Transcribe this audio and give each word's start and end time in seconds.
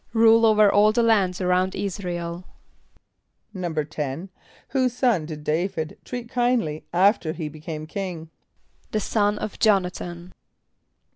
=Rule 0.13 0.47
over 0.47 0.67
all 0.71 0.91
the 0.91 1.03
lands 1.03 1.39
around 1.41 1.75
[)I][s+]´ra 1.75 2.17
el.= 2.17 2.43
=10.= 3.55 4.29
Whose 4.69 4.93
son 4.93 5.27
did 5.27 5.43
D[=a]´vid 5.43 5.97
treat 6.03 6.27
kindly 6.27 6.85
after 6.91 7.33
he 7.33 7.47
became 7.47 7.85
king? 7.85 8.31
=The 8.89 8.99
son 8.99 9.37
of 9.37 9.59
J[)o]n´a 9.59 9.93
than. 9.95 10.33